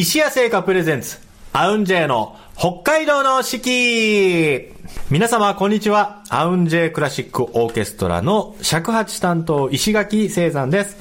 [0.00, 1.18] 石屋製菓プレゼンツ、
[1.52, 4.72] アウンジェイの北海道の四季
[5.10, 6.22] 皆様、こんにちは。
[6.28, 10.98] アウンジェイクラシックオーケストラの尺八担当、石垣聖山です。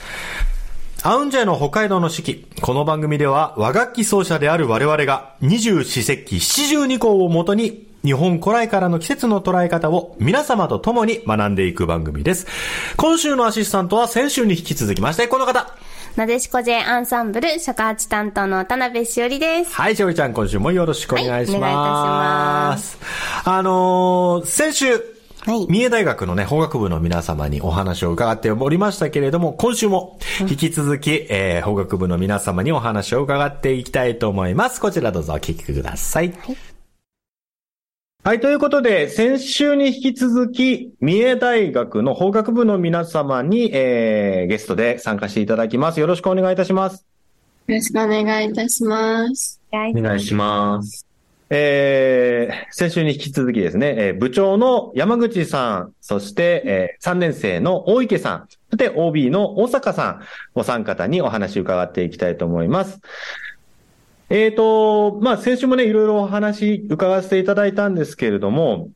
[1.04, 2.48] アウンジェイの北海道の四季。
[2.60, 12.48] この番組では、和楽器奏者である我々が、二十四節気七十二項をもとに、日本古来からの季節の捉え方を皆様と共に学んでいく番組です。
[12.96, 15.76] 今週のアシスタントは先週に引き続きまして、この方。
[16.16, 19.74] なでしこ J アンサンブル尺八担当の田辺しおりです。
[19.74, 21.58] はい、しおりちゃん、今週もよろしくお願いします。
[21.58, 22.98] はいお願いいたします。
[23.44, 34.80] あのー先週、はい三重大学のね、法学部の皆様にお話を伺っておりましたけれども、今週も引き続き、えー法学部の皆様にお話を伺っていきたいと思います。
[34.80, 36.34] こちらどうぞお聞きください。
[36.40, 36.77] はい。
[38.42, 46.02] ということで、先週に引き続き、三重大学の法学部の皆様に、えーゲストで参加していただきます。
[46.02, 47.06] よろしくお願いいたします。
[47.68, 49.62] よろしくお願いいたします。
[49.72, 51.06] お願いします。
[51.50, 60.22] えー、先週に引き続きですね、えー部長の山口さん、そして、えー3年生の大池さん、そして OB の大阪さん、
[60.54, 63.00] お三方にお話を伺っていきたいと思います。
[64.30, 68.90] えーと、まあ、先週もね、いろいろお話伺わせていただいたんですけれども、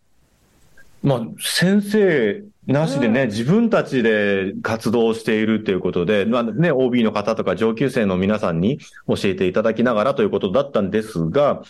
[1.04, 11.64] まあ、先生なしでね、自分たちで活動しているということで、まあね、OB の方とか上級生の皆さんに教えていただきながらということだったんですが、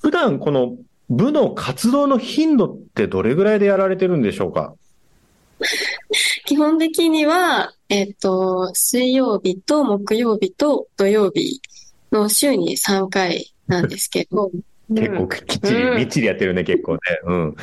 [0.00, 0.76] 普段この
[1.10, 4.72] 部の活動の頻度ってどれぐらいでやられてるんでしょうか？
[6.46, 11.60] 基本的には、えっと、水曜日と木曜日と土曜日
[12.10, 14.50] の週に3回なんですけど、
[14.88, 17.00] 結構きっちり、うんみっちりやってるね、結構ね。
[17.24, 17.56] うん。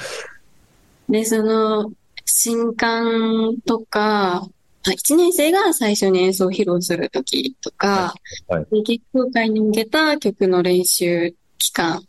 [1.09, 1.91] で、その、
[2.25, 4.47] 新刊とか、
[4.85, 8.15] 1年生が最初に演奏を披露するときとか、
[8.47, 12.03] はいで月空会に向けた曲の練習期間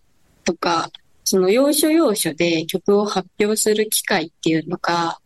[0.44, 0.90] とか、
[1.24, 5.18] その要所要所で曲を発表する機会っていうのが、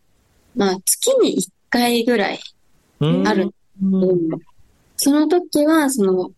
[0.55, 2.39] まあ月に1回ぐらい
[2.99, 3.53] うんある。
[4.95, 6.31] その時は、その、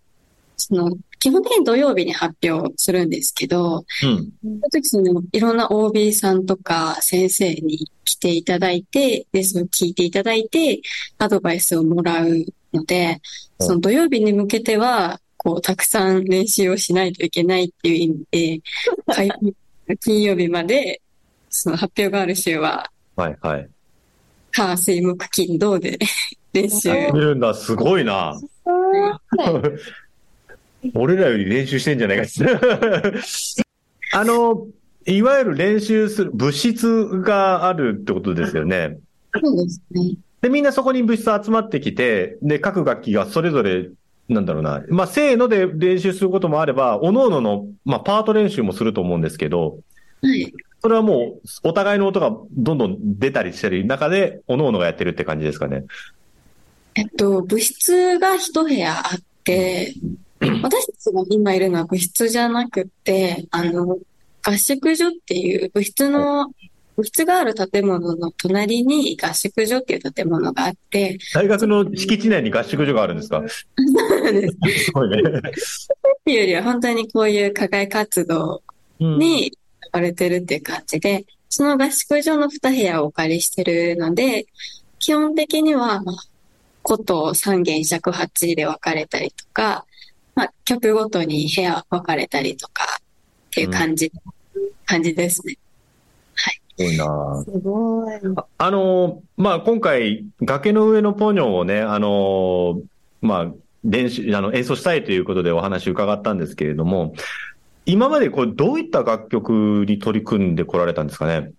[0.58, 4.32] その、基本的に土曜日に発表するんですけど、うん。
[4.42, 10.82] その時その、いろんな OB さんとか先生に来ていただいて、で、その聞いていただいて、
[11.18, 13.22] アドバイスをもらうので、
[13.60, 18.62] うんその土曜日に向けては、こう、たくさん練習をしないといけないっていう意味で、
[20.04, 21.02] 金曜日まで、
[21.50, 23.70] その発表がある週は、はい、はい。
[24.52, 25.98] 火、水、木、金、土で
[26.52, 26.90] 練習。
[27.14, 28.38] 見るんだ、すごいな。
[30.94, 32.24] 俺らより練習してんじゃないか。
[34.14, 34.68] あの、
[35.08, 38.98] いわゆる練習する物質があるってことですよね。
[39.34, 40.18] そうですね。
[40.42, 43.90] で、みんなそこに物質集まってきて、で、各楽器がそれぞれ、
[44.30, 49.80] なんだろうな、まあ、せーので練習することもあれば、各々の、まあ、パート練習もすると思うんですけど、
[50.22, 50.54] はい。
[50.82, 55.84] それはもう、お互いの音がどんどん出たりしてる中で、各々がやってるって感じですかね。
[56.96, 59.94] えっと、部室が一部屋あって、
[60.64, 63.98] 私たちが今いるのは部室じゃなくて、あの、
[64.44, 66.48] 合宿所っていう部室の、
[66.98, 73.44] 部室がある建物の隣に合宿所っていう建物があって、大学の敷地内に合宿所があるんですか？
[73.48, 74.86] そうなんです。
[74.86, 75.18] すごいね。
[75.20, 75.22] っ
[76.24, 78.62] ていうよりは本当にこういう課外活動
[79.02, 84.46] うんに使われてるっていう感じで、その合宿所の2部屋をお借りしてるので、
[85.00, 86.16] 基本的には、まあ、
[86.82, 89.86] こと三弦尺八で分かれたりとか、
[90.36, 93.04] まあ、曲ごとに部屋分かれたりとかっ
[93.54, 94.12] ていう感じ、
[94.86, 95.58] 感じですね。
[96.78, 98.16] すごいなすごい。
[98.36, 102.82] ああの、まあ、今回、崖の上のポニョをね、あの、
[103.22, 103.52] まあ、
[103.86, 107.14] 練習、あの、演奏したいということでお話伺ったんですけれども、
[107.86, 111.52] 今までこれどういった楽曲に取り組んでこられたんですかね？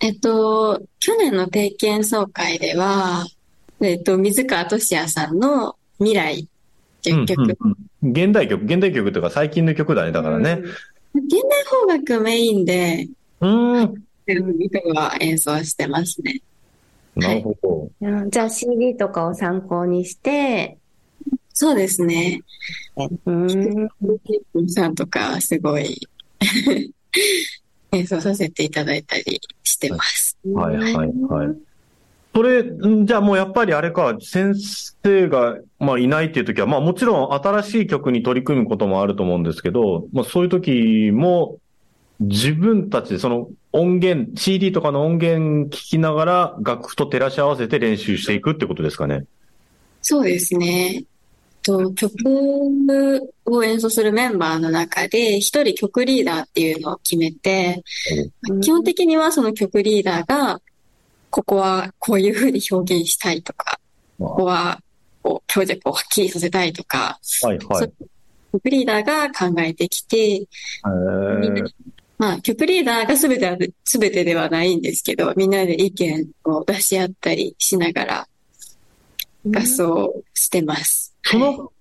[0.00, 3.24] えっと、去年の定期演奏会では、
[3.80, 6.48] えっと、水川俊也さんの未来
[7.00, 10.60] っていうんうんうん現代曲、現代曲というか最近の曲だね、だからね。
[11.14, 13.08] 現代邦楽メインで、
[13.40, 13.94] うん。
[14.26, 16.40] 僕は演奏してますね。
[17.16, 17.90] なるほど。
[18.00, 20.78] うんじゃあ CD とかを参考にして、
[21.52, 22.40] そうですね。
[23.26, 23.88] うん。
[24.68, 26.00] さんとかすごい
[27.92, 30.38] 演奏させていただいたりしてます。
[30.44, 31.69] はい、はい、はい。
[32.34, 34.54] それ、んじゃあもうやっぱりあれか、先
[35.02, 41.58] 生が、まあ、いないっていう時は、まあもちろん新しい曲に取り組むこともあると思うんですけど、まあそういう時も、
[42.20, 49.24] 自分たちでその音源、CD とかの音源聞きながら楽譜と照らし合わせて練習していくってことですかね。
[50.02, 51.04] そうですね。
[51.62, 52.14] と、曲
[53.46, 57.82] を演奏するメンバーの中で、一人曲リーダーっていうのを決めて、
[58.62, 60.60] 基本的にはその曲リーダーが、
[61.30, 63.78] ここはこういうふうに表現したいとか、
[64.18, 64.80] ここは
[65.22, 67.92] こう強弱をはっきりさせたいとか、はいはい。
[68.52, 70.46] 曲リーダーが考えてきて、
[71.40, 71.74] みんなで
[72.20, 78.28] まあ、曲リーダーが全ては、全てではないんですけど、みんなで意見を出し合ったりしながら、
[79.46, 81.14] 合奏してます。
[81.22, 81.72] その、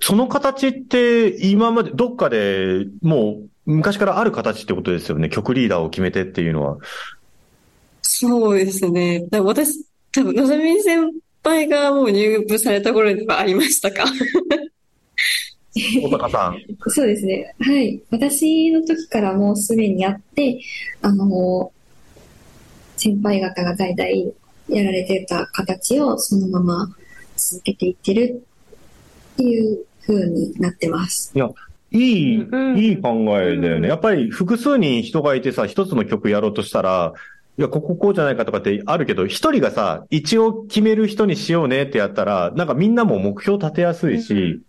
[0.00, 5.30] その形って今までどっかでもう昔からある形ってことですよね。
[5.30, 6.76] 曲リーダーを決めてっていうのは。
[8.08, 9.26] そうですね。
[9.30, 11.12] だ私、多分、のぞみ先
[11.42, 14.04] 輩がもう入部された頃にはありましたか
[15.74, 16.62] 小坂さん。
[16.88, 17.54] そうですね。
[17.58, 18.00] はい。
[18.10, 20.60] 私の時からもうすでにあって、
[21.02, 21.72] あの、
[22.96, 24.32] 先輩方が代々
[24.68, 26.96] やられてた形をそのまま
[27.36, 28.42] 続けていってる
[29.34, 31.32] っていう風になってます。
[31.92, 33.88] いい、うんいい考えだようんね。
[33.88, 37.12] やっぱり複数人人がいてさ、一つの曲やろうとしたら、
[37.58, 44.60] いや、こここうじゃないかとかってあるけど、一人がさ、一応決める人にしようねってやったら、なんかみんなも目標立てやすいし、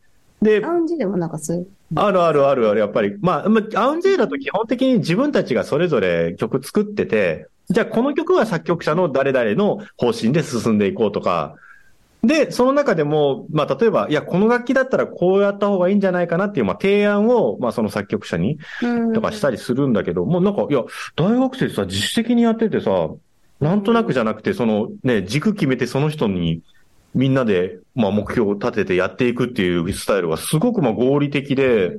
[0.42, 1.68] で、ラウンジでもなんかそういう。
[1.95, 3.18] あるあるあるある、やっぱり。
[3.19, 11.56] まあ、まあアウンジェイだと基本的に自分たちがそれぞれ曲作ってて、じゃあこの曲は作曲者の誰々の方針で進んでいこうとか、
[12.28, 18.60] で、その中でも、まあ、例えば、いや、この楽器だったらこうやった方がいいんじゃないかなっていう、まあ、提案を、まあ、その作曲者に
[19.14, 20.84] とかしたりするんだけど、もうなんか、いや、
[21.16, 23.10] 大学生さ、自主的にやっててさ、
[23.62, 26.62] なんとなくじゃなくて、そのね、軸決めてその人に、
[27.16, 31.94] みんなで、まあ、目標を立ててやっていくっていうスタイルがすごくまあ合理的で、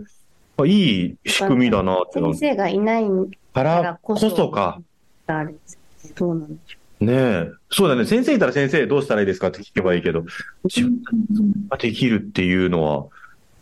[0.58, 2.18] まあ、いい仕組みだなって。
[2.18, 3.04] いうの先生がいない
[3.54, 4.50] からこそ。
[4.50, 4.80] か。
[5.26, 6.12] あれですね。
[6.14, 7.50] どうなんでしょねえ。
[7.70, 8.04] そうだね。
[8.04, 10.24] 先生いたら先生どうしたらいいですかって聞けばいいけど、
[10.64, 11.00] 自分
[11.68, 13.06] ができるっていうのは、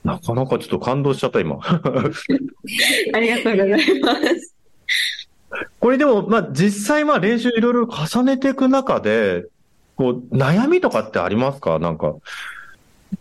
[0.04, 1.58] なかなかちょっと感動しちゃった、今。
[1.62, 4.54] ありがとうございます。
[5.80, 9.44] これでも、まあ実際まあ練習いろいろ重ねていく中で、
[9.96, 11.78] こう、悩みとかってありますか？
[11.78, 12.14] なんか。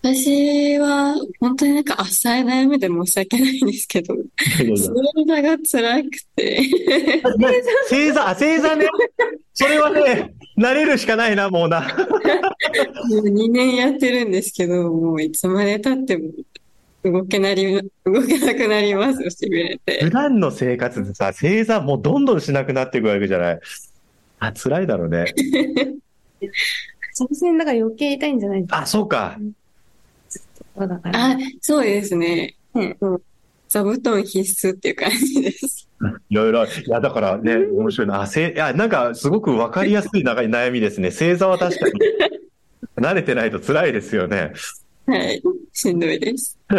[0.02, 4.66] 私は、本当になんか浅い悩みで申し訳ないんですけど、 正
[5.28, 6.62] 座が辛くて、
[7.90, 8.88] 正座、あ、正座ね。
[9.54, 11.82] それはね、慣れるしかないな、もうな。
[13.10, 16.32] もう2年やってるんですけど、もういつまで経っても
[17.04, 17.74] 動けなり、
[18.06, 20.04] 動けなくなりますよ、しびれて。
[20.04, 23.60] 普段の生活でさ、正座もうどんどんしなくなっていくわけじゃない。
[24.40, 25.26] あ、辛いだろうね。
[26.42, 26.48] う。
[27.14, 28.78] 作戦だから余計痛いんじゃないですか？
[28.80, 29.38] あ、そうか。
[30.78, 31.26] だから。
[31.32, 32.56] あ、そうですね。
[32.74, 33.22] ねうん
[33.68, 35.90] 座布団必須っていう感じです。
[36.30, 38.22] いろいろ、いや、だからね、面白いな。
[38.22, 41.12] あ、せい、いや、なんか、すごくわかりやすい長い悩みですね。
[41.12, 41.94] 正座は確かに。
[42.98, 44.54] 慣れてないと辛いですよね。
[45.08, 45.42] はい。
[45.74, 46.58] しんどいです。
[46.70, 46.76] あ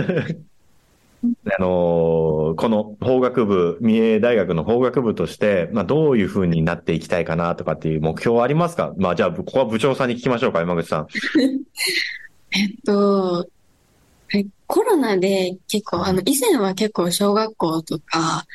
[1.61, 8.95] のーこの法学部、三重大学の法学部として、まあ、どういう風になっていきたいかなとかっていう目標はありますか？
[8.97, 11.07] まあ、じゃあ、ここは部長さんに聞きましょうか、山口さん。
[12.53, 13.49] えっと、
[14.29, 18.47] はいコロナで結構、あの、以前は結構小学校とか、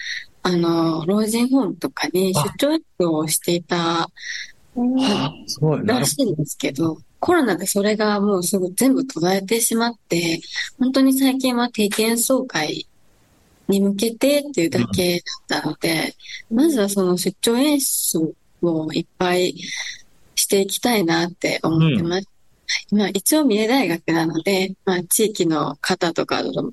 [0.43, 4.09] あの、老人ホームとかに出張活動をしていた
[5.85, 10.41] らるしいんですけど、コロナでそれがもうすぐ全部途絶えてしまって、
[10.79, 12.87] 本当に最近は定期演奏会
[13.67, 16.15] に向けてっていうだけだったので、
[16.49, 19.55] まずはその出張演奏をいっぱい
[20.35, 22.11] していきたいなって思ってます。
[22.13, 22.25] はい
[22.91, 26.71] まあ、一応三重大学なので、まあ、地域の方とかとも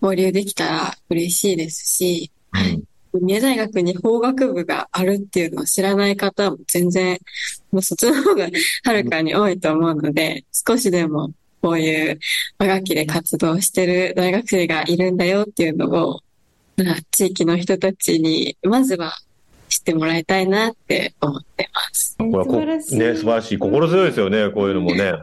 [0.00, 2.30] 交流できたら嬉しいですし。
[2.52, 2.84] うん
[3.20, 7.18] 三重大学に法学部があるっていうのを知らない方も全然、
[7.72, 8.48] もうそっちの方が
[8.84, 11.30] はるかに多いと思うので、少しでも
[11.62, 12.18] こういう
[12.58, 16.20] 和楽器で活動してる大学生がいるんだよっていうのを、
[16.76, 19.12] まあ地域の人たちにまずは
[19.68, 22.16] 知ってもらいたいなって思ってます。
[22.18, 23.58] これはこ素晴らしいね、素晴らしい。
[23.58, 25.12] 心強いですよね、こういうのもね。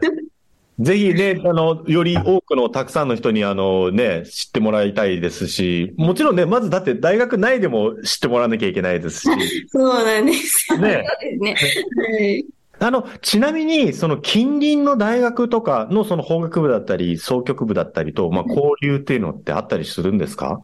[0.80, 9.28] ぜひね、あの、より多くのたくさんの人に、あのね、知ってもらいたいですし、もちろんね、まずだって大学内でも知ってもらわなきゃいけないですし、
[9.70, 11.06] そうなんですよね。
[11.38, 11.54] ね。
[11.54, 12.44] はい
[12.80, 20.60] あの、ちなみに、その近隣の大学とかのその法学部だったり、総局部だったりと、まあ、交流っていうのってあったりするんですか？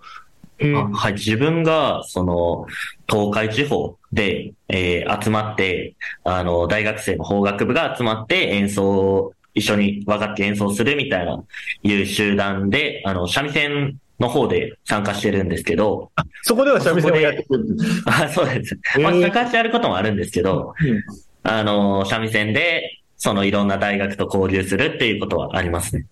[0.63, 2.67] あはい、自分が、その、
[3.11, 11.43] 東海地方で、えー集まって、あの、大学生の法学部が集まって演奏、一緒に和楽器演奏するみたいな、
[11.83, 16.13] いう集団で、あの、三味線の方で参加してるんですけど、
[16.43, 17.67] そこでは三味線をやってくる。
[18.07, 18.79] あそうです。
[18.97, 21.03] へーまあ、高橋やることもあるんですけど、うん
[21.43, 26.05] あの、三味線で、そのいろんな大学と交流するっていうことはありますね。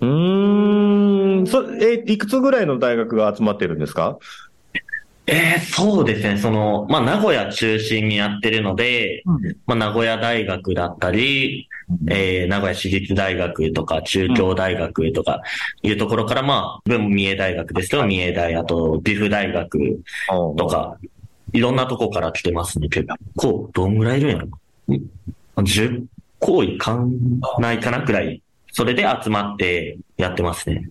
[0.00, 4.18] うーん、そ、え、いくつぐらいの大学が集まってるんですか？
[5.28, 6.38] えー、そうですね。
[6.38, 11.68] その、まあ、名古屋中心にやってるので、うんまあ、名古屋大学だったり、
[12.08, 15.42] えー、名古屋市立大学とか、中京大学とか、
[15.82, 20.00] いうところから、まあ、文三重大学ですけど、三重大、あと、美府大学
[20.56, 20.96] とか、
[21.52, 22.88] いろんなとこから来てますね。
[22.88, 26.04] 結構、どんぐらいいるんやろん ?10
[26.38, 28.42] 個いかんないかなくらい。
[28.72, 30.90] それで集まってやってますね。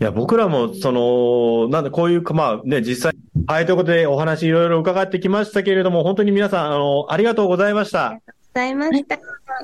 [0.00, 8.20] いや、僕らも、その、なんでこういうか、まあね、実際、はい、ということでお話いろいろ伺ってきましたけれども、本当に皆さん、あの、ありがとうございました。
[8.54, 9.14] ございました。
[9.14, 9.18] あ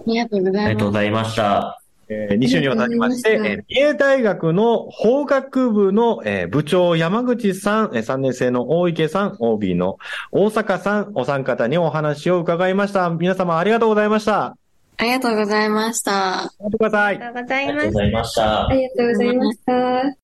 [0.06, 0.64] りがとうございます。
[0.64, 1.82] ありがとうございました。
[2.10, 9.98] えー、2週にわたりまして、えー三重大学の法学部の、えー部長山口さん、えー3年生の大池さん、OB の
[10.32, 13.10] 大阪さん、お三方にお話を伺いました。
[13.10, 14.56] 皆様ありがとうございました。
[15.00, 16.42] ありがとうございました。
[16.42, 18.66] ありがとうございました。
[18.66, 20.18] ありがとうございました。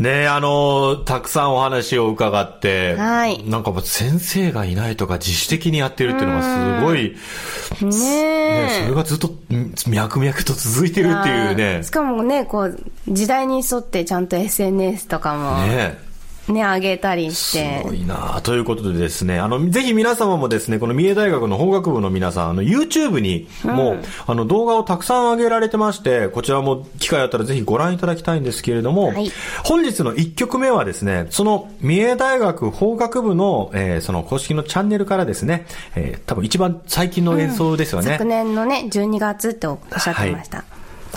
[0.00, 7.14] ねえ、あの、たくさんお話を伺って、はいなんかもう先生がいないとか自主的にやってるっていうのがすごい、
[7.82, 8.82] ねねえ。
[8.82, 11.90] それがずっとん脈々と続いてるっていうねし。
[11.90, 16.11] かもね、こう、時代に沿ってちゃんと SNS とかもね
[16.48, 17.82] ね、上げたりすして。
[17.84, 23.96] ごいなということでですね、あの、ぜひ皆様もですね、この三重大学の法学部の皆さん、あの、YouTube にも、
[24.26, 29.30] あの、動画をたくさん上げられてまして、こちらも機会あったらぜひご覧いただきたいんですけれども、はい
[29.64, 38.12] 本日の1曲目はですね、その三重大学法学部の、えーその公式のチャンネルからですね、えー多分一番最近の演奏ですよね。
[38.12, 40.64] 昨年のね、12月っておっしゃってました。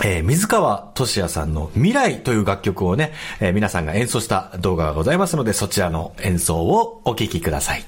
[0.03, 7.85] えー水川俊也さんの未来という楽曲をね、えー皆さんが演奏した動画がございますので、そちらの演奏をお聴きください。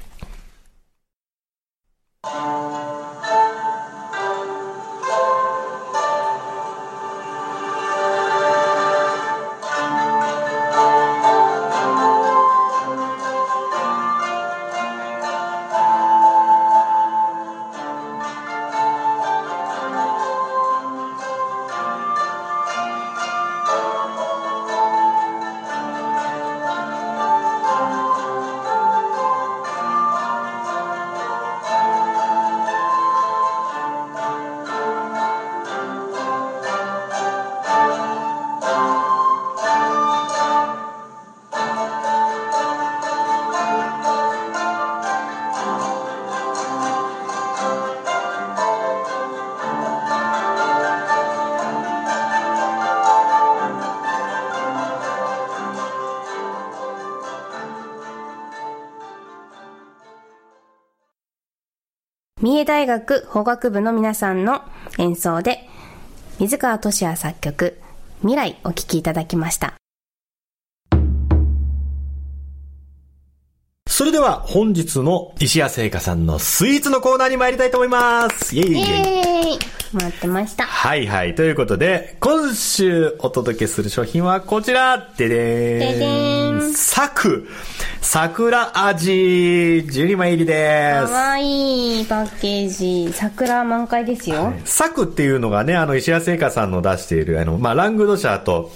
[62.47, 64.61] 三重大学法学部の皆さんの
[64.97, 65.67] 演奏で、
[66.39, 67.77] 水川俊也作曲、
[68.21, 69.73] 未来お聴きいただきました。
[73.89, 78.55] それでは本日の石谷製菓さんのスイーツのコーナーに参りたいと思います。
[78.55, 79.59] イェイイェイ
[79.91, 80.63] 待ってました。
[80.63, 81.35] はいはい。
[81.35, 85.79] ということで、今週お届けする商品はこちらででーん。
[85.79, 87.49] ででーんサク。
[88.01, 89.11] 桜味。
[89.11, 91.13] 12枚入りでかす。
[91.13, 93.11] わいいパッケージ。
[93.13, 94.53] 桜満開ですよ。
[94.65, 98.71] サクっていうのがね、あの、石谷製菓さんの出している、あの、まあ、ラングドシャーと、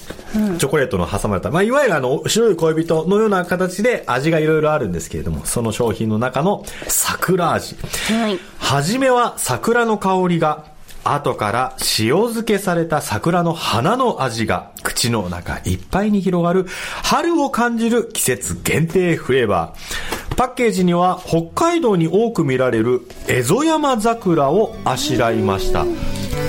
[0.57, 7.75] チョコレートの挟まれた、まあ、いわゆるあの、白い恋人のような形で味がいろいろあるんですけれども、その商品の中の桜味。
[8.13, 8.39] はい。
[8.59, 10.65] はじめは桜の香りが、
[11.03, 16.65] 後から塩漬けされた桜の花の味が口の中いっぱいに広がる
[17.03, 20.35] 春を感じる季節限定フレーバー。
[20.35, 25.85] パッケージには北海道に多く見られるエゾヤマ桜をあしらいました。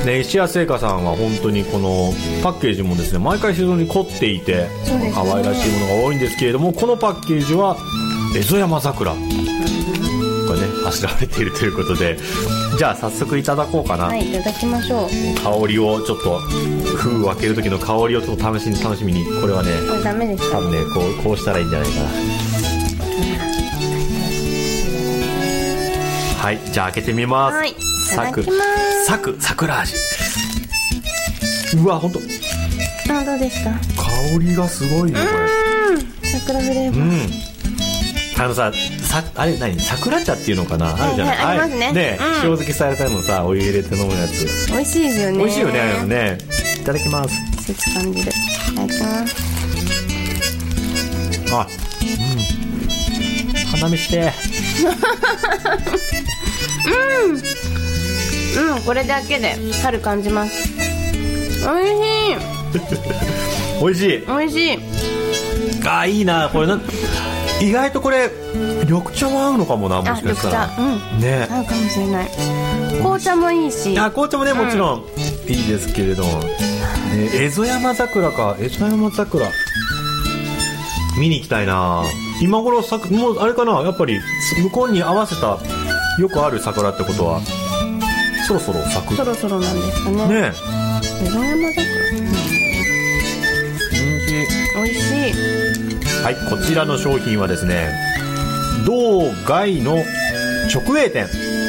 [0.06, 4.66] ね、石谷製菓さんは本当にこのパッケージもですね、毎回非常に凝っていて、
[5.14, 7.76] 可愛らしいものが多いんですけれども、このパッケージは
[8.36, 9.14] エゾヤマ桜。
[10.54, 12.18] がね、あしらわれているということで、
[12.78, 14.04] じゃあ早速いただこうかな。
[14.06, 15.08] はい、いただきましょう。
[15.42, 16.38] 香りをちょっと、
[16.96, 20.58] 封を開ける時の香りをちょっと試しに楽しみに、これはね、これダメですか？
[20.58, 22.06] 多分ね、こう、こうしたらいいんじゃないかな。
[26.42, 27.56] はい、じゃあ開けてみます。
[27.56, 27.74] はいい
[28.14, 29.94] ただきますサク、桜味。
[31.76, 32.20] うわ、ほんと、
[33.10, 33.70] あ、どうですか？
[33.70, 35.94] 香りがすごいね、これ。
[35.94, 36.02] うん。
[36.22, 37.00] 桜フレーバー。
[37.00, 38.44] うん。
[38.44, 38.70] あのさ、
[39.12, 39.78] さ、あれ何？
[39.78, 40.94] 桜茶っていうのかな？
[40.94, 44.46] あるじゃない、はいはいありますねね、うん塩漬けされたのさ、お湯入れて飲むやつ。
[44.68, 45.38] 美味しいですよね。
[45.38, 46.38] 美味しいよね、あれね。
[46.80, 47.36] いただきます。
[47.58, 48.30] 季節感じる。
[48.30, 48.34] い
[48.74, 49.36] ただきます。
[51.54, 51.66] あ、
[52.00, 52.06] う
[53.66, 53.66] ん。
[53.80, 54.32] 花見して。
[58.54, 60.68] うん、これだけで春感じます。
[61.60, 63.82] 美味しい。
[63.84, 64.78] 美味しい美味しい
[65.84, 66.80] あーいいなこれな
[67.62, 68.28] 意外とこれ
[68.84, 70.68] 緑茶も合うのかもなもしかしたら。
[70.68, 70.82] 茶。
[70.82, 71.20] うん。
[71.20, 71.46] ね。
[71.48, 72.30] 合うかもしれない。
[72.98, 73.96] 紅茶もいいし。
[73.96, 75.04] あ紅茶もねもちろん
[75.46, 76.48] いいですけれども、ね、
[77.30, 79.46] 蝦夷山桜か蝦夷山桜。
[81.16, 82.02] 見に行きたいな。
[82.40, 84.18] 今頃さもうあれかなやっぱり
[84.60, 85.58] 向こうに合わせた
[86.18, 87.40] よくある桜ってことは
[88.48, 89.14] そろそろ咲く。
[89.14, 90.16] そろそろなんですかね。
[90.26, 90.52] ね。
[91.22, 92.02] 江戸山桜。
[94.74, 95.51] 美味しい
[96.22, 97.92] はいこちらの商品はですね
[98.86, 100.04] 道外の
[100.72, 101.26] 直営店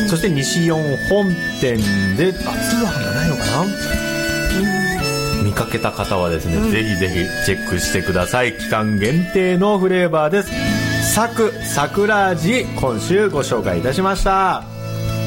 [0.07, 0.79] そして西四
[1.09, 1.77] 本店
[2.15, 5.43] であ通販じゃないのかな？
[5.43, 8.57] 見かけた方はですね、ぜひぜひチェックしてください。
[8.57, 11.13] 期間限定のフレーバーです。
[11.13, 14.63] サク桜味今週ご紹介いたしました。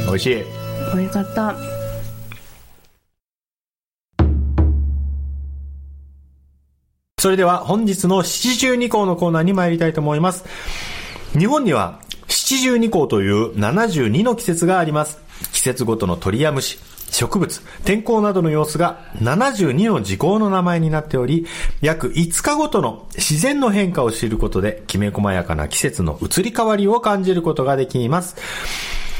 [0.06, 0.44] 美味しい。
[0.94, 1.54] 美味しかった
[7.18, 10.44] それでは本日の七十二項のコーナーに参りたいと思います。
[11.32, 15.18] 日本には七十二項という72の季節があります。
[15.50, 16.78] 季節ごとの鳥や虫、
[17.10, 21.46] 植物、天候などの様子が72の時効の名前になっており、
[21.80, 28.36] 約5日ごとの自然の変化を知ることで、きめ細やかな季節の移り変わりを感じることができます。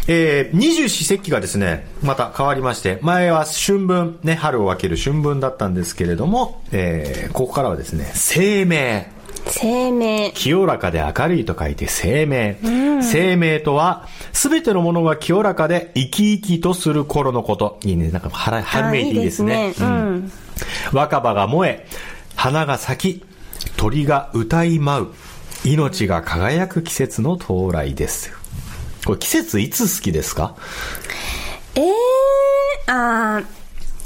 [0.09, 9.11] えー、二十四節気がですね、また変わりまして、前は春分、ね、春を分ける春分だったんですけれども、えー、ここからはですね、生命。
[9.49, 12.59] 生命清らかで明るいと書いて生命。
[13.03, 17.79] 生命とは、すべてのものが清らかで生き生きとする頃のこと。
[17.85, 19.73] いいね、なんか春、春めいていいですね。
[19.81, 20.33] あうん
[20.93, 21.87] 若葉が燃え、
[22.35, 23.25] 花が咲き、
[23.77, 25.07] 鳥が歌い舞う、
[25.65, 28.33] 命が輝く季節の到来です。
[29.07, 30.55] これ季節いつ好きですか？
[31.77, 33.45] ええー、あー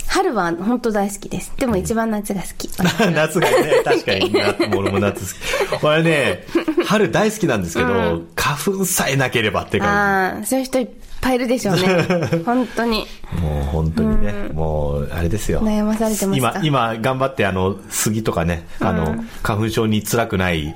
[0.07, 1.52] 春は本当大好きです。
[1.57, 2.69] でも一番夏が好き、
[3.14, 5.78] 夏がね、確かに、夏俺も夏好き。
[5.80, 6.45] これね、
[6.85, 10.89] 春大好きなんですけど、花粉さえなければって感ああそういう人いっ
[11.21, 11.82] ぱいいるでしょうね。
[12.45, 13.06] 本当に。
[13.36, 13.41] じ。
[13.41, 15.60] もう本当にね、もう、あれですよ。
[15.60, 16.41] 悩まされてます。
[16.41, 20.75] か今、今、頑張って、あの、杉とかね、あの、花粉症に辛くない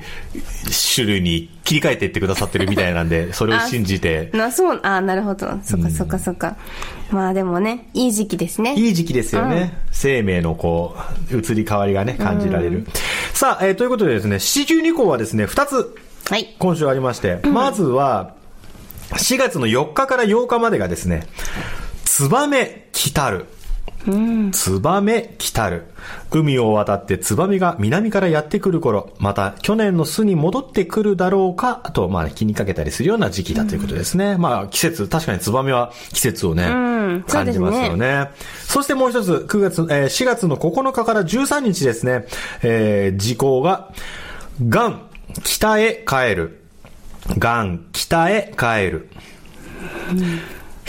[0.94, 5.48] 種類に切り替えていってくださってるみたいなんで、 それを信じて、なそうあーなるほど。
[5.62, 6.56] そっかそっかそっか、
[7.10, 8.74] まあでもねいい時期ですね。
[8.76, 9.78] いい時期ですよね。
[9.90, 10.96] 生命のこ
[11.32, 12.86] う、移り変わりがね、感じられる。
[13.32, 15.94] さあ、えーということでですね、七十二項はですね、二つ、
[16.30, 16.54] はい。
[16.58, 18.34] 今週ありまして、まずは、
[19.12, 21.26] 4月の4日から8日までがですね、
[22.04, 23.46] ツバメ来たる。
[24.52, 25.86] ツバメ来たる。
[26.30, 34.36] 海を渡ってツバメが南からやってくる頃、また去年の巣に戻ってくるだろうか、と、まあ気にかけたりするような時期だということですね。
[34.36, 38.30] まあ季節、確かにツバメは季節をね、ん感じますよね。
[38.66, 42.26] そしてもう一つ、9月、えー4月の9日から13日ですね、
[42.62, 43.92] えー時効が、
[44.68, 45.02] ガン、
[45.42, 46.60] 北へ帰る。
[47.38, 49.08] ガン、北へ帰る。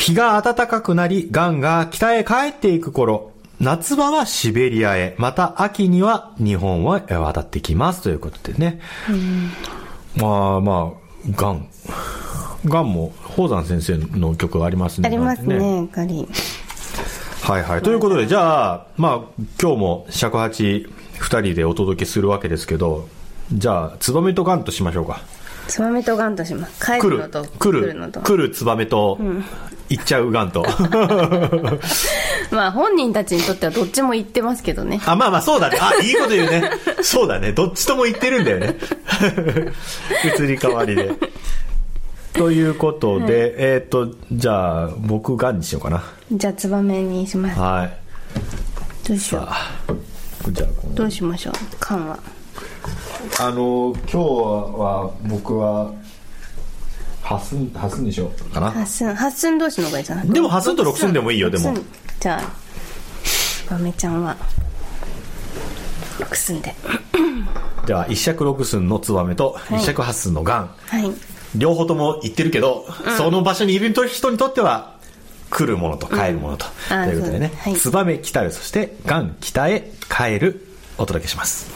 [0.06, 8.80] 日が暖かくなり、ガンが北へ帰っていく頃、夏場はシベリアへ、また秋には日本へ渡ってきますということでね。
[10.15, 11.68] まあまあ、ガン。
[12.65, 15.08] ガンも、宝山先生の曲がありますね。
[15.08, 16.28] ありますねガリ
[17.41, 17.82] はいはい。
[17.82, 20.88] ということで、じゃあ、まあ、今日も尺八
[21.18, 23.08] 二人でお届けするわけですけど、
[23.52, 25.22] じゃあ、ツバメとガンとしましょうか。
[25.68, 29.18] ツバメとガンとします帰来るるのと、来るのと、来るツバメと、
[29.89, 30.65] 行っちゃうガンと。
[32.52, 35.78] まあ本人たちにとってはどっちも言ってますけどねあ、まあまあ、そうだね。
[35.80, 36.71] あ、いいこと言うね。
[37.02, 37.52] そうだね。
[37.52, 38.76] どっちとも言ってるんだよね。
[40.39, 41.12] 移り変わりで。
[42.34, 46.04] ということで、えっ、と、じゃあ、僕ガンにしようかな。
[46.32, 48.06] じゃあツバメにしますはい。
[49.08, 49.71] どうしよあ
[50.50, 52.19] じゃあ、このうどうしましょう缶は
[53.39, 55.91] あの今日は僕は
[57.25, 58.69] ハスンハスンにしようかな？
[58.69, 60.23] 八寸八寸同士の方がいいじゃな。
[60.23, 61.49] いでも八寸と六寸でもいいよ。
[61.49, 61.73] でも。
[62.19, 64.38] じゃあバメちゃんは
[66.19, 66.75] 六寸で。
[67.88, 69.75] では一尺六寸のツバメとい。
[69.77, 71.11] 一尺八寸のガン、はい。
[71.55, 72.85] 両方とも言ってるけど、
[73.17, 74.95] その場所にいる人にとっては
[75.49, 76.97] 来るものと帰るものと、うん。
[76.97, 77.51] あということでね。
[77.57, 77.75] はい。
[77.75, 80.67] ツバメ来たるそしてガン北へ帰る
[80.99, 81.71] お届けします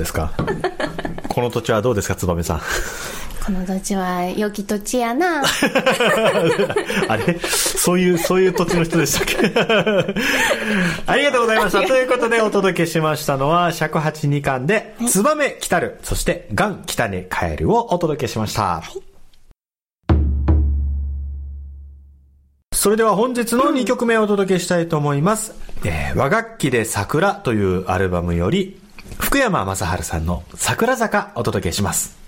[0.00, 0.32] ですか？
[1.28, 2.60] この土地はどうですか、燕さん。
[3.46, 5.42] この土地は良き土地やな。
[7.08, 7.38] あれ？
[7.40, 9.36] そういう、そういう土地の人でしたっけ？
[11.06, 11.82] ありがとうございました。
[11.86, 18.82] ということでお届けしましたのは、尺八二巻で、ツバメ来たる、そして、ガン来たね帰るをお届けしました。
[22.72, 25.54] それでは本日の2曲目をお届けしたいと思います。
[25.84, 28.79] えー和楽器で桜というアルバムより、
[29.30, 32.18] 福山雅治さんの桜坂お届けします。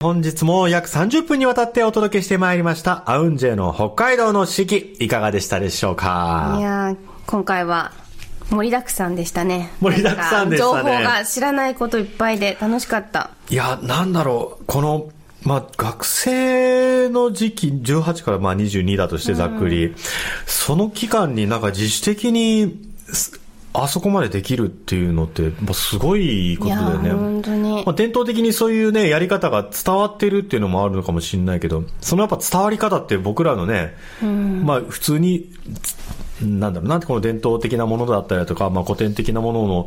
[0.00, 6.96] 本日も約30分にわたってお届けしてまいりました、アウンジェの北海道の四季、いかがでしたでしょういかやー
[7.26, 7.90] 今回は
[8.48, 9.72] 盛りだくさんでしたね。
[9.80, 13.30] 盛りだくさんでしたね情報が知らないこといっぱいで楽しかった。
[13.50, 15.10] いや、なんだろう、この、
[15.44, 19.94] まあ、学生の時期、18からまあ22だとしてざっくり、
[20.46, 22.78] その期間になんか自主的に、
[23.12, 23.42] す
[23.74, 27.10] あそこまでできるっていうのって、まあ、すごいことだよね。
[27.10, 27.84] ー本当に。
[27.86, 35.50] まあ、伝統的にそういうね、やり方が伝わってるっていうのもあるのかもしれないけど、そのやっぱ伝わり方って僕らのね、まあ普通に、
[36.42, 39.86] なんだろうな、この伝統的なものだったりだとか、まあ古典的なものの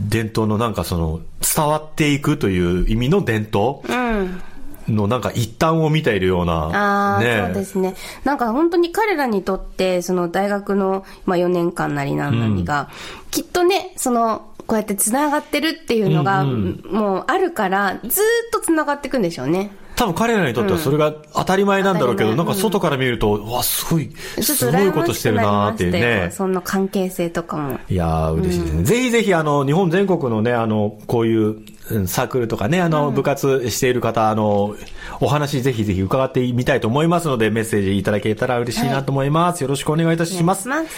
[0.00, 3.82] 伝統のなんかその、伝わっていくという意味の伝統。
[3.88, 4.42] うん。
[4.88, 7.42] のなんか一端を見ているようあな、あ、ね。
[7.46, 7.94] そうですね。
[8.24, 12.88] なんか本当に彼らにとって、その大学の、まあ、4年間なりなんなりが、
[13.30, 18.14] きっとね、その、こうやって繋がってるっていうのが、うんもうあるから、ずーっ
[18.52, 19.70] と繋がっていくんでしょうね。
[19.96, 26.30] 多分彼らにとってはそれが当たり前なんだろうけど、うんなんか外から見ると、うわ、すごい、すとごいことしてくるなーっていうね。
[26.32, 27.78] その関係性とかも。
[27.88, 28.82] いやー、嬉しいですね。
[28.82, 31.75] ぜひぜひ、あの、日本全国のね、あの、こういう、うん
[32.06, 34.74] サークルとかね、あの、部活している方、あの、
[35.20, 39.60] お話ぜひぜひ伺ってみたいと思いますので、メッセージいただけたら嬉しいなと思います。
[39.60, 40.68] よろしくお願いいたします。
[40.68, 40.88] ます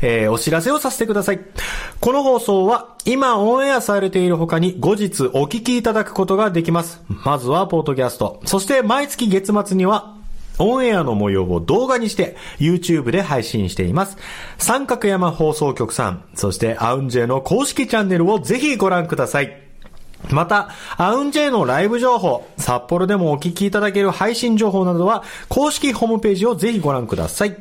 [0.00, 1.40] えーお知らせをさせてください。
[2.00, 7.02] この放送は、今オンエアされている他に後日お聞きいただくことができます。
[7.24, 8.40] まずは、ポートキャスト。
[8.46, 10.16] そして、毎月月末には、
[10.58, 14.16] オンエアの模様を動画にして、YouTube で配信しています。
[14.58, 19.71] 三角山放送局さん、そしてアウンジェの公式チャンネルをぜひご覧ください。
[20.30, 27.56] また、アウンジェイのライブ情報、札幌でもお聞きいただける配信情報などは、公式ホームページをぜひご覧ください。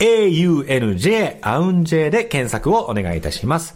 [0.00, 3.74] AUNJ、アウンジェで検索をお願いいたします。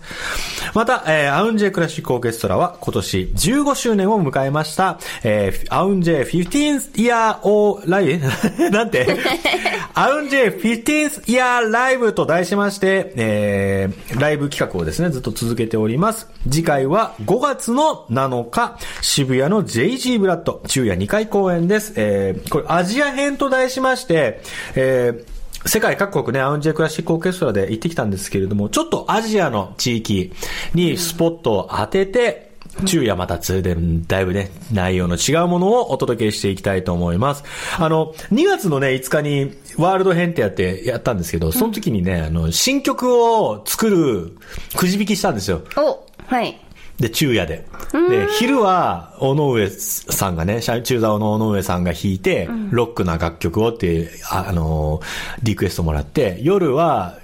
[0.75, 8.19] また、えーアウンジェクラシックオーケストラは今年15周年を迎えました、えーアウンジェ 15th Year O ライ
[8.59, 9.07] ブなんて
[9.95, 16.29] アウンジェ 15th Year Live と題しまして、えーライブ企画をですね、ずっと続けております。
[16.51, 21.93] 次回は5月の7日、渋谷の JG ブラッド、昼夜2回公演です。
[21.97, 24.41] えーこれアジア編と題しまして、
[24.75, 30.33] えー世界各国ね、アウンジェクラシックオーケストラで行ってきたんですけれども、ちょっとアジアの地域
[30.75, 32.49] にスポットを当てて、
[32.87, 37.43] 昼夜また通で、だいぶね、内容の違うものをお届けしていきたいと思います。
[37.79, 44.37] あの、2月のね、5日にワールド編ってやって、やったんですけど、その時にね、あの、新曲を作る
[44.77, 45.63] くじ引きしたんですよ。
[45.77, 46.61] お、はい。
[46.99, 47.65] で、昼夜で。
[48.11, 55.03] で、昼は、尾上さんがね、中座の尾上さんが弾いて、ロックな楽曲をっていう、あ、あのー
[55.43, 57.19] リクエストもらって、夜は、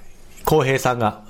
[0.45, 1.23] 浩平さんが、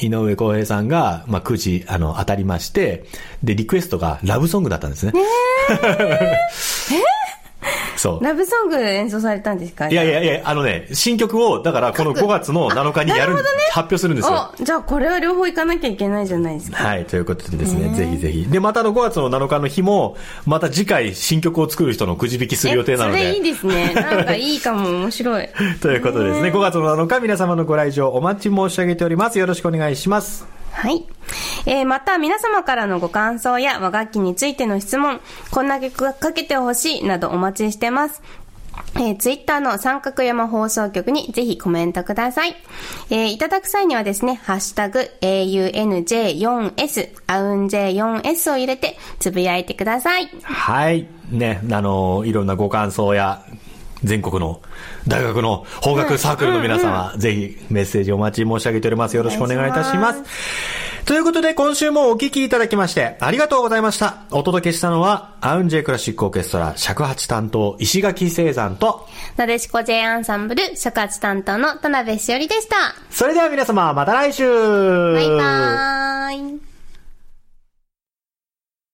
[0.00, 3.04] 井上浩平さんが、まあ、9時、あの、当たりまして、
[3.42, 5.12] で、リクエストがラブソングだったんですね。
[8.04, 8.24] そう。
[8.24, 9.88] ラブソング演奏されたんですか？
[9.88, 13.34] いやいやいや、あのね、新曲を、だからこの5月の7日にやる、
[13.70, 14.52] 発表するんですよ。
[14.60, 16.76] お、じゃあこれは両方行かなきゃいけないじゃないですか。
[16.76, 18.46] はい、ということでですね、ぜひぜひ。
[18.46, 23.52] で、またあの5月の7日の日も、また次回新曲を作る人のくじ引きする予定なのえそれいいで。
[23.52, 23.94] ですね。
[23.94, 25.48] なんかいいかも、面白い。
[25.80, 29.38] ということでですね、5月の7日皆様のご来場お待ち申し上げております。
[29.38, 30.53] よろしくお願いします。
[30.74, 31.06] はい。
[31.66, 38.22] えー、また皆様からのご感想や和楽器についての質問、こんな曲がかけてほしいなどお待ちしてます。
[38.96, 42.54] えー、ツイッターの三角山放送局にぜひコメントください。
[43.10, 50.28] えー、いただく際にはですね、ハッシュタグ AUNJ4S、アウン J4S を入れてつぶやいてください。
[50.42, 51.06] はい。
[51.30, 53.44] ね、あの、いろんなご感想や、
[54.04, 54.60] 全国の
[55.08, 59.16] 大学の法学サークルの皆様、ぜひメッセージお待ち申し上げております。
[59.16, 60.22] よろしくお願いいたします。
[61.04, 64.22] ということで、今週もお聞きいただきまして、ありがとうございました。
[64.30, 72.76] お届けしたのは、アウンジェクラシックオーケストラ尺八担当、石垣聖山と、なでしこ J アンサンブル、尺八担当の田辺しおりでした。
[73.10, 76.73] それでは皆様、また来週バイバーイ。